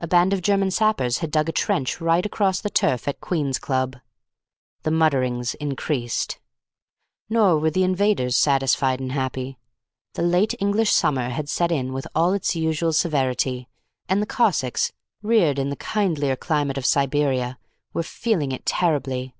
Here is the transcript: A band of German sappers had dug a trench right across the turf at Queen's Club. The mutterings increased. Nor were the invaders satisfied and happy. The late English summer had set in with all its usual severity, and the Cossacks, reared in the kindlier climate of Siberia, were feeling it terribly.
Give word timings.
A 0.00 0.08
band 0.08 0.32
of 0.32 0.42
German 0.42 0.72
sappers 0.72 1.18
had 1.18 1.30
dug 1.30 1.48
a 1.48 1.52
trench 1.52 2.00
right 2.00 2.26
across 2.26 2.58
the 2.60 2.68
turf 2.70 3.06
at 3.06 3.20
Queen's 3.20 3.60
Club. 3.60 3.96
The 4.82 4.90
mutterings 4.90 5.54
increased. 5.54 6.40
Nor 7.28 7.60
were 7.60 7.70
the 7.70 7.84
invaders 7.84 8.36
satisfied 8.36 8.98
and 8.98 9.12
happy. 9.12 9.60
The 10.14 10.22
late 10.22 10.54
English 10.58 10.90
summer 10.90 11.28
had 11.28 11.48
set 11.48 11.70
in 11.70 11.92
with 11.92 12.08
all 12.16 12.32
its 12.32 12.56
usual 12.56 12.92
severity, 12.92 13.68
and 14.08 14.20
the 14.20 14.26
Cossacks, 14.26 14.90
reared 15.22 15.56
in 15.60 15.70
the 15.70 15.76
kindlier 15.76 16.34
climate 16.34 16.76
of 16.76 16.84
Siberia, 16.84 17.56
were 17.92 18.02
feeling 18.02 18.50
it 18.50 18.66
terribly. 18.66 19.36